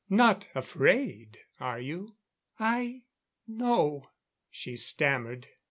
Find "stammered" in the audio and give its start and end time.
4.75-5.45